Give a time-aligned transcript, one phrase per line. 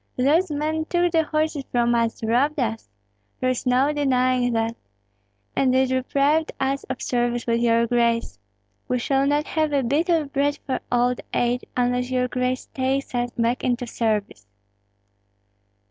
[0.17, 2.89] Those men took the horses from us, robbed us,
[3.39, 4.75] there is no denying that!
[5.55, 8.39] And they deprived us of service with your grace.
[8.87, 13.13] We shall not have a bit of bread for old age, unless your grace takes
[13.13, 14.47] us back into service."